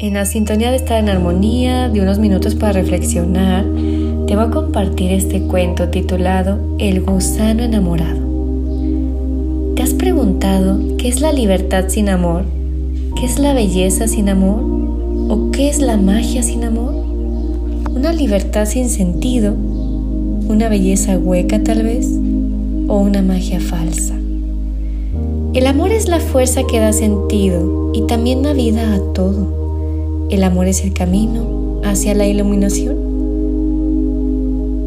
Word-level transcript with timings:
en 0.00 0.14
la 0.14 0.24
sintonía 0.24 0.70
de 0.70 0.78
estar 0.78 0.98
en 0.98 1.10
armonía, 1.10 1.90
de 1.90 2.00
unos 2.00 2.18
minutos 2.18 2.54
para 2.54 2.72
reflexionar, 2.72 3.64
te 4.26 4.34
voy 4.34 4.46
a 4.46 4.50
compartir 4.50 5.12
este 5.12 5.42
cuento 5.42 5.90
titulado 5.90 6.58
El 6.78 7.02
gusano 7.02 7.62
enamorado. 7.62 8.18
¿Te 9.76 9.82
has 9.82 9.92
preguntado 9.92 10.78
qué 10.96 11.08
es 11.08 11.20
la 11.20 11.32
libertad 11.32 11.84
sin 11.88 12.08
amor? 12.08 12.44
¿Qué 13.14 13.26
es 13.26 13.38
la 13.38 13.52
belleza 13.52 14.08
sin 14.08 14.30
amor? 14.30 14.62
¿O 15.28 15.50
qué 15.52 15.68
es 15.68 15.80
la 15.80 15.98
magia 15.98 16.42
sin 16.42 16.64
amor? 16.64 16.94
¿Una 17.94 18.14
libertad 18.14 18.64
sin 18.64 18.88
sentido? 18.88 19.52
¿Una 19.52 20.70
belleza 20.70 21.18
hueca 21.18 21.62
tal 21.62 21.82
vez? 21.82 22.06
¿O 22.88 22.96
una 22.96 23.20
magia 23.20 23.60
falsa? 23.60 24.14
El 25.52 25.66
amor 25.66 25.92
es 25.92 26.08
la 26.08 26.20
fuerza 26.20 26.62
que 26.66 26.80
da 26.80 26.94
sentido 26.94 27.92
y 27.92 28.06
también 28.06 28.42
da 28.42 28.54
vida 28.54 28.94
a 28.94 29.12
todo. 29.12 29.59
El 30.30 30.44
amor 30.44 30.68
es 30.68 30.84
el 30.84 30.92
camino 30.92 31.80
hacia 31.82 32.14
la 32.14 32.24
iluminación. 32.24 32.96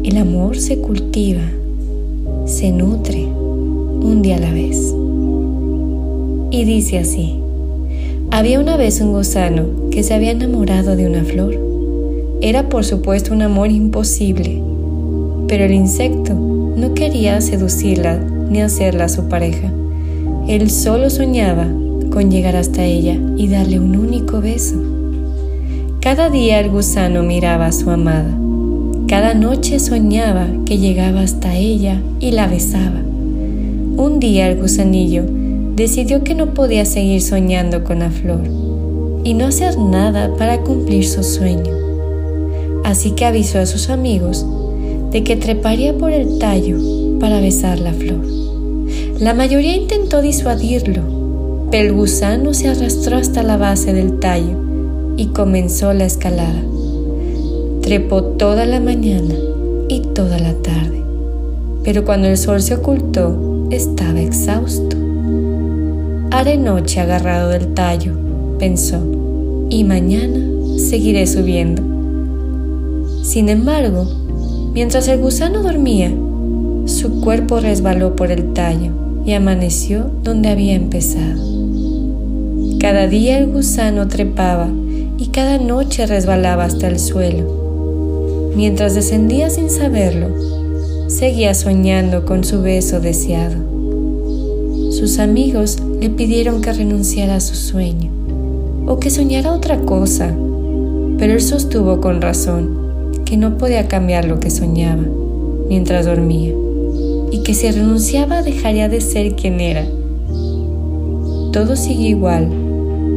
El 0.02 0.16
amor 0.16 0.56
se 0.56 0.78
cultiva, 0.78 1.42
se 2.46 2.72
nutre 2.72 3.26
un 3.26 4.22
día 4.22 4.36
a 4.36 4.40
la 4.40 4.50
vez. 4.50 4.94
Y 6.50 6.64
dice 6.64 6.98
así, 6.98 7.40
había 8.30 8.58
una 8.58 8.78
vez 8.78 9.02
un 9.02 9.12
gusano 9.12 9.66
que 9.90 10.02
se 10.02 10.14
había 10.14 10.30
enamorado 10.30 10.96
de 10.96 11.06
una 11.06 11.24
flor. 11.24 11.54
Era 12.40 12.70
por 12.70 12.86
supuesto 12.86 13.34
un 13.34 13.42
amor 13.42 13.70
imposible, 13.70 14.62
pero 15.46 15.64
el 15.64 15.74
insecto 15.74 16.32
no 16.32 16.94
quería 16.94 17.42
seducirla 17.42 18.18
ni 18.48 18.62
hacerla 18.62 19.10
su 19.10 19.28
pareja. 19.28 19.70
Él 20.48 20.70
solo 20.70 21.10
soñaba 21.10 21.68
con 22.10 22.30
llegar 22.30 22.56
hasta 22.56 22.82
ella 22.82 23.18
y 23.36 23.48
darle 23.48 23.78
un 23.78 23.94
único 23.94 24.40
beso. 24.40 25.03
Cada 26.04 26.30
día 26.30 26.60
el 26.60 26.70
gusano 26.70 27.24
miraba 27.24 27.66
a 27.66 27.72
su 27.72 27.90
amada 27.90 28.32
cada 29.06 29.34
noche 29.34 29.78
soñaba 29.80 30.48
que 30.64 30.78
llegaba 30.78 31.20
hasta 31.20 31.56
ella 31.56 32.00
y 32.20 32.32
la 32.32 32.46
besaba. 32.46 33.02
Un 33.96 34.18
día 34.18 34.48
el 34.48 34.58
gusanillo 34.58 35.24
decidió 35.76 36.24
que 36.24 36.34
no 36.34 36.54
podía 36.54 36.86
seguir 36.86 37.20
soñando 37.20 37.84
con 37.84 37.98
la 37.98 38.10
flor 38.10 38.40
y 39.22 39.34
no 39.34 39.46
hacer 39.46 39.78
nada 39.78 40.34
para 40.36 40.62
cumplir 40.62 41.06
su 41.06 41.22
sueño. 41.22 41.72
Así 42.82 43.10
que 43.10 43.26
avisó 43.26 43.58
a 43.58 43.66
sus 43.66 43.90
amigos 43.90 44.46
de 45.10 45.22
que 45.22 45.36
treparía 45.36 45.96
por 45.96 46.10
el 46.10 46.38
tallo 46.38 46.78
para 47.20 47.40
besar 47.40 47.78
la 47.78 47.92
flor. 47.92 48.24
La 49.20 49.34
mayoría 49.34 49.76
intentó 49.76 50.22
disuadirlo, 50.22 51.02
pero 51.70 51.88
el 51.88 51.92
gusano 51.92 52.54
se 52.54 52.68
arrastró 52.68 53.18
hasta 53.18 53.42
la 53.42 53.58
base 53.58 53.92
del 53.92 54.18
tallo 54.18 54.63
y 55.16 55.26
comenzó 55.26 55.92
la 55.92 56.04
escalada. 56.04 56.62
Trepó 57.82 58.22
toda 58.22 58.66
la 58.66 58.80
mañana 58.80 59.34
y 59.88 60.00
toda 60.00 60.38
la 60.38 60.54
tarde, 60.54 61.02
pero 61.84 62.04
cuando 62.04 62.28
el 62.28 62.36
sol 62.36 62.62
se 62.62 62.74
ocultó 62.74 63.68
estaba 63.70 64.20
exhausto. 64.20 64.96
Haré 66.30 66.56
noche 66.56 67.00
agarrado 67.00 67.50
del 67.50 67.74
tallo, 67.74 68.12
pensó, 68.58 68.98
y 69.70 69.84
mañana 69.84 70.40
seguiré 70.78 71.26
subiendo. 71.26 71.82
Sin 73.22 73.48
embargo, 73.48 74.06
mientras 74.72 75.08
el 75.08 75.20
gusano 75.20 75.62
dormía, 75.62 76.12
su 76.86 77.20
cuerpo 77.20 77.60
resbaló 77.60 78.16
por 78.16 78.30
el 78.30 78.52
tallo 78.52 78.90
y 79.24 79.32
amaneció 79.32 80.10
donde 80.22 80.48
había 80.48 80.74
empezado. 80.74 81.40
Cada 82.78 83.06
día 83.06 83.38
el 83.38 83.46
gusano 83.46 84.08
trepaba 84.08 84.68
y 85.18 85.28
cada 85.28 85.58
noche 85.58 86.06
resbalaba 86.06 86.64
hasta 86.64 86.88
el 86.88 86.98
suelo 86.98 87.64
Mientras 88.56 88.94
descendía 88.94 89.50
sin 89.50 89.68
saberlo, 89.68 90.28
seguía 91.08 91.54
soñando 91.54 92.24
con 92.24 92.44
su 92.44 92.62
beso 92.62 93.00
deseado. 93.00 93.56
Sus 94.92 95.18
amigos 95.18 95.78
le 96.00 96.08
pidieron 96.08 96.60
que 96.60 96.72
renunciara 96.72 97.36
a 97.36 97.40
su 97.40 97.56
sueño 97.56 98.12
o 98.86 99.00
que 99.00 99.10
soñara 99.10 99.52
otra 99.52 99.80
cosa, 99.80 100.32
pero 101.18 101.32
él 101.32 101.40
sostuvo 101.40 102.00
con 102.00 102.22
razón 102.22 102.78
que 103.24 103.36
no 103.36 103.58
podía 103.58 103.88
cambiar 103.88 104.24
lo 104.24 104.38
que 104.38 104.50
soñaba 104.50 105.02
mientras 105.68 106.06
dormía 106.06 106.52
y 107.32 107.42
que 107.42 107.54
si 107.54 107.72
renunciaba 107.72 108.42
dejaría 108.42 108.88
de 108.88 109.00
ser 109.00 109.34
quien 109.34 109.60
era. 109.60 109.84
Todo 111.52 111.74
sigue 111.74 112.04
igual 112.04 112.48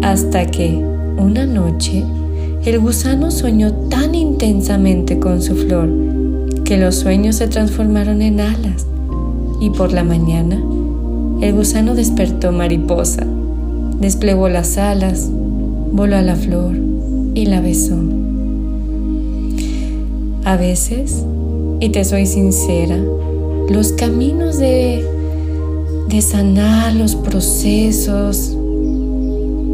hasta 0.01 0.47
que, 0.47 0.83
una 1.17 1.45
noche, 1.45 2.03
el 2.65 2.79
gusano 2.79 3.31
soñó 3.31 3.73
tan 3.89 4.15
intensamente 4.15 5.19
con 5.19 5.41
su 5.41 5.55
flor 5.55 5.89
que 6.63 6.77
los 6.77 6.95
sueños 6.95 7.37
se 7.37 7.47
transformaron 7.47 8.21
en 8.21 8.41
alas 8.41 8.85
y 9.61 9.69
por 9.69 9.93
la 9.93 10.03
mañana 10.03 10.61
el 11.41 11.53
gusano 11.53 11.95
despertó 11.95 12.51
mariposa, 12.51 13.25
desplegó 13.99 14.49
las 14.49 14.77
alas, 14.77 15.29
voló 15.91 16.15
a 16.17 16.21
la 16.21 16.35
flor 16.35 16.75
y 17.35 17.45
la 17.45 17.61
besó. 17.61 17.95
A 20.45 20.57
veces, 20.57 21.23
y 21.79 21.89
te 21.89 22.03
soy 22.03 22.25
sincera, 22.25 22.97
los 23.69 23.91
caminos 23.91 24.57
de, 24.57 25.05
de 26.09 26.21
sanar 26.21 26.95
los 26.95 27.15
procesos, 27.15 28.56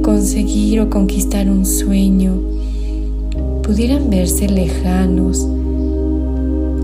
conseguir 0.04 0.82
o 0.82 0.90
conquistar 0.90 1.50
un 1.50 1.66
sueño, 1.66 2.34
pudieran 3.64 4.10
verse 4.10 4.48
lejanos, 4.48 5.40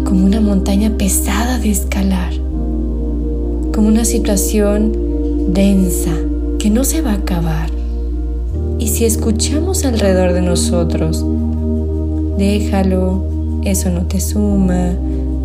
como 0.05 0.25
una 0.25 0.41
montaña 0.41 0.97
pesada 0.97 1.59
de 1.59 1.69
escalar, 1.69 2.33
como 3.73 3.89
una 3.89 4.05
situación 4.05 4.93
densa 5.49 6.15
que 6.57 6.69
no 6.69 6.83
se 6.83 7.01
va 7.01 7.11
a 7.11 7.15
acabar. 7.15 7.69
Y 8.79 8.87
si 8.87 9.03
escuchamos 9.05 9.83
alrededor 9.83 10.33
de 10.33 10.41
nosotros, 10.41 11.23
déjalo, 12.37 13.25
eso 13.65 13.89
no 13.89 14.05
te 14.05 14.21
suma, 14.21 14.93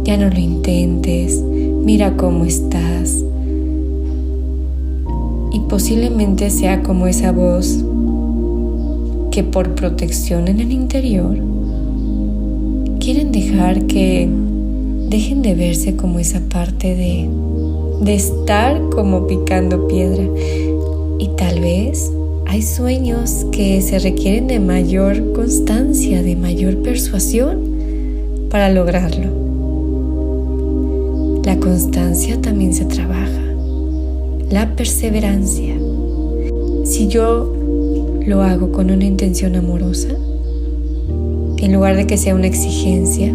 ya 0.05 0.17
no 0.17 0.31
lo 0.31 0.39
intentes, 0.39 1.43
mira 1.43 2.17
cómo 2.17 2.45
estás. 2.45 3.25
Y 5.55 5.61
posiblemente 5.61 6.51
sea 6.51 6.83
como 6.83 7.07
esa 7.07 7.31
voz 7.31 7.85
que 9.31 9.45
por 9.45 9.77
protección 9.77 10.49
en 10.49 10.59
el 10.59 10.73
interior 10.73 11.37
quieren 12.99 13.31
dejar 13.31 13.87
que 13.87 14.29
dejen 15.09 15.43
de 15.43 15.55
verse 15.55 15.95
como 15.95 16.19
esa 16.19 16.41
parte 16.41 16.97
de, 16.97 17.29
de 18.01 18.15
estar 18.17 18.81
como 18.91 19.29
picando 19.29 19.87
piedra. 19.87 20.25
Y 21.21 21.29
tal 21.37 21.61
vez 21.61 22.11
hay 22.47 22.61
sueños 22.61 23.47
que 23.53 23.81
se 23.81 24.01
requieren 24.01 24.49
de 24.49 24.59
mayor 24.59 25.35
constancia, 25.35 26.21
de 26.21 26.35
mayor 26.35 26.83
persuasión 26.83 27.61
para 28.51 28.71
lograrlo. 28.71 29.31
La 31.45 31.57
constancia 31.59 32.41
también 32.41 32.75
se 32.75 32.87
trabaja, 32.87 33.54
la 34.51 34.75
perseverancia. 34.77 35.75
Si 36.85 37.09
yo 37.09 37.53
lo 38.27 38.43
hago 38.43 38.73
con 38.73 38.91
una 38.91 39.05
intención 39.05 39.57
amorosa, 39.57 40.09
en 41.65 41.73
lugar 41.73 41.97
de 41.97 42.07
que 42.07 42.19
sea 42.19 42.35
una 42.35 42.47
exigencia. 42.47 43.35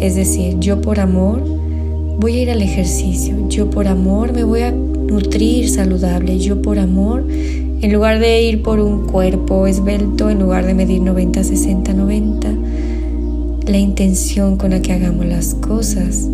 Es 0.00 0.16
decir, 0.16 0.58
yo 0.58 0.80
por 0.80 0.98
amor 0.98 1.40
voy 2.18 2.38
a 2.38 2.42
ir 2.42 2.50
al 2.50 2.62
ejercicio, 2.62 3.48
yo 3.48 3.70
por 3.70 3.86
amor 3.86 4.32
me 4.32 4.42
voy 4.42 4.62
a 4.62 4.72
nutrir 4.72 5.68
saludable, 5.68 6.38
yo 6.38 6.60
por 6.60 6.80
amor, 6.80 7.24
en 7.28 7.92
lugar 7.92 8.18
de 8.18 8.42
ir 8.42 8.62
por 8.62 8.80
un 8.80 9.06
cuerpo 9.06 9.68
esbelto, 9.68 10.30
en 10.30 10.40
lugar 10.40 10.66
de 10.66 10.74
medir 10.74 11.00
90, 11.00 11.44
60, 11.44 11.92
90, 11.92 12.54
la 13.66 13.78
intención 13.78 14.56
con 14.56 14.70
la 14.70 14.82
que 14.82 14.92
hagamos 14.92 15.26
las 15.26 15.54
cosas 15.54 16.28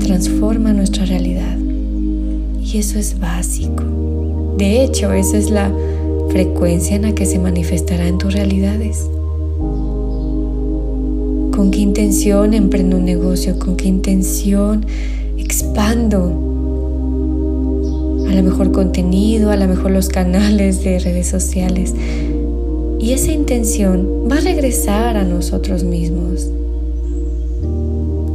transforma 0.00 0.72
nuestra 0.72 1.04
realidad. 1.04 1.67
Y 2.70 2.76
eso 2.76 2.98
es 2.98 3.18
básico. 3.18 3.82
De 4.58 4.84
hecho, 4.84 5.10
esa 5.14 5.38
es 5.38 5.50
la 5.50 5.72
frecuencia 6.28 6.96
en 6.96 7.02
la 7.02 7.14
que 7.14 7.24
se 7.24 7.38
manifestará 7.38 8.06
en 8.06 8.18
tus 8.18 8.34
realidades. 8.34 9.06
¿Con 11.56 11.70
qué 11.70 11.78
intención 11.78 12.52
emprendo 12.52 12.98
un 12.98 13.06
negocio? 13.06 13.58
¿Con 13.58 13.76
qué 13.76 13.88
intención 13.88 14.84
expando? 15.38 16.24
A 18.28 18.34
lo 18.34 18.42
mejor 18.42 18.70
contenido, 18.70 19.50
a 19.50 19.56
lo 19.56 19.66
mejor 19.66 19.90
los 19.90 20.10
canales 20.10 20.84
de 20.84 20.98
redes 20.98 21.26
sociales. 21.26 21.94
Y 23.00 23.12
esa 23.12 23.32
intención 23.32 24.28
va 24.30 24.36
a 24.36 24.40
regresar 24.40 25.16
a 25.16 25.24
nosotros 25.24 25.84
mismos. 25.84 26.50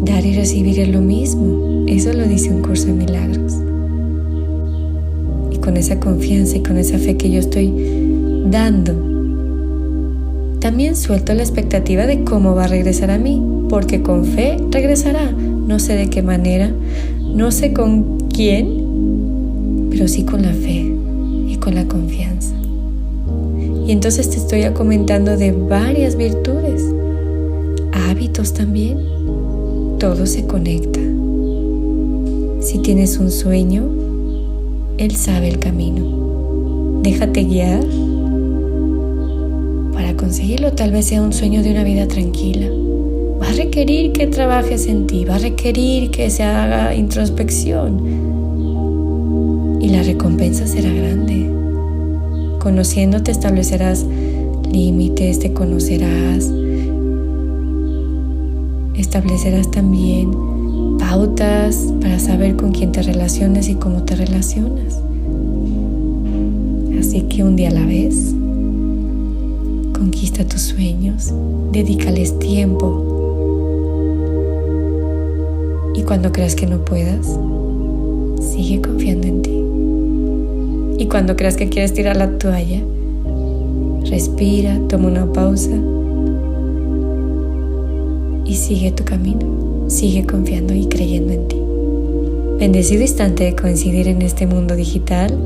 Dar 0.04 0.26
y 0.26 0.34
recibir 0.34 0.80
es 0.80 0.90
lo 0.90 1.02
mismo. 1.02 1.86
Eso 1.88 2.12
lo 2.14 2.24
dice 2.24 2.50
un 2.50 2.64
curso 2.64 2.88
de 2.88 2.94
milagros 2.94 3.54
con 5.64 5.78
esa 5.78 6.00
confianza 6.00 6.58
y 6.58 6.60
con 6.60 6.78
esa 6.78 6.98
fe 6.98 7.16
que 7.16 7.32
yo 7.32 7.40
estoy 7.40 7.74
dando, 8.52 9.12
También 10.60 10.96
suelto 10.96 11.34
la 11.34 11.42
expectativa 11.44 12.06
de 12.06 12.24
cómo 12.24 12.56
va 12.56 12.66
a 12.66 12.68
regresar 12.68 13.12
a 13.12 13.18
mí, 13.18 13.42
porque 13.70 14.02
con 14.02 14.24
fe 14.24 14.58
regresará. 14.72 15.30
No 15.32 15.78
sé 15.80 15.96
de 15.96 16.10
qué 16.10 16.22
manera, 16.22 16.72
no 17.36 17.52
sé 17.52 17.74
con 17.74 18.18
quién, 18.30 19.88
pero 19.90 20.08
sí 20.08 20.24
con 20.24 20.42
la 20.42 20.54
fe 20.54 20.94
y 21.48 21.58
con 21.58 21.76
la 21.76 21.86
confianza. 21.86 22.54
Y 23.86 23.92
entonces 23.92 24.30
te 24.30 24.38
estoy 24.38 24.64
comentando 24.74 25.36
de 25.36 25.52
varias 25.52 26.16
virtudes, 26.16 26.84
hábitos 27.92 28.54
también. 28.54 28.98
Todo 30.00 30.26
se 30.26 30.46
conecta. 30.46 31.00
Si 32.62 32.80
tienes 32.80 33.18
un 33.18 33.32
sueño, 33.32 34.03
Él 34.98 35.16
sabe 35.16 35.50
el 35.50 35.60
camino. 35.60 37.02
Déjate 37.02 37.44
guiar 37.44 37.84
para 39.94 40.16
conseguirlo. 40.16 40.74
Tal 40.74 40.92
vez 40.92 41.06
sea 41.08 41.22
un 41.22 41.34
sueño 41.34 41.64
de 41.64 41.72
una 41.72 41.84
vida 41.84 42.08
tranquila. 42.08 42.68
Va 43.42 43.50
a 43.50 43.54
requerir 43.54 44.12
que 44.14 44.28
trabajes 44.28 44.88
en 44.88 45.08
ti, 45.08 45.26
va 45.26 45.36
a 45.36 45.40
requerir 45.40 46.12
que 46.12 46.30
se 46.30 46.44
haga 46.44 46.96
introspección. 46.96 48.02
Y 49.82 49.90
la 49.90 50.04
recompensa 50.04 50.68
será 50.68 50.94
grande. 50.94 51.50
Conociéndote 52.60 53.32
establecerás 53.32 54.06
límites, 54.72 55.40
te 55.40 55.54
conocerás. 55.54 56.50
Establecerás 58.96 59.70
también 59.72 60.53
para 62.02 62.18
saber 62.18 62.56
con 62.56 62.72
quién 62.72 62.92
te 62.92 63.04
relacionas 63.04 63.70
y 63.70 63.76
cómo 63.76 64.02
te 64.02 64.16
relacionas. 64.16 65.00
Así 67.00 67.22
que 67.30 67.44
un 67.44 67.56
día 67.56 67.70
a 67.70 67.74
la 67.74 67.86
vez, 67.86 68.34
conquista 69.94 70.44
tus 70.44 70.62
sueños, 70.62 71.32
dedícales 71.72 72.40
tiempo. 72.40 73.06
Y 75.94 76.02
cuando 76.02 76.32
creas 76.32 76.56
que 76.56 76.66
no 76.66 76.84
puedas, 76.84 77.40
sigue 78.42 78.82
confiando 78.82 79.28
en 79.28 79.42
ti. 79.44 79.64
Y 81.04 81.08
cuando 81.08 81.36
creas 81.36 81.58
que 81.58 81.70
quieres 81.70 81.94
tirar 81.94 82.18
la 82.18 82.40
toalla, 82.40 82.82
respira, 84.10 84.80
toma 84.90 85.10
una 85.10 85.32
pausa 85.32 85.78
y 88.46 88.56
sigue 88.56 88.92
tu 88.92 89.04
camino. 89.04 89.73
Sigue 89.94 90.26
confiando 90.26 90.74
y 90.74 90.88
creyendo 90.88 91.34
en 91.34 91.48
ti. 91.48 91.56
Bendecido 92.58 93.04
instante 93.04 93.44
de 93.44 93.56
coincidir 93.56 94.08
en 94.08 94.24
este 94.24 94.48
mundo 94.48 94.76
digital. 94.76 95.38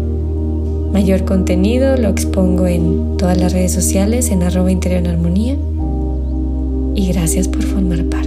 Mayor 0.94 1.26
contenido 1.26 1.98
lo 1.98 2.08
expongo 2.08 2.66
en 2.66 3.18
todas 3.18 3.38
las 3.38 3.52
redes 3.52 3.74
sociales 3.74 4.32
en 4.32 4.44
arroba 4.44 4.72
interior 4.72 5.02
en 5.02 5.08
armonía. 5.08 5.58
Y 6.96 7.08
gracias 7.12 7.50
por 7.50 7.62
formar 7.62 8.06
parte. 8.06 8.27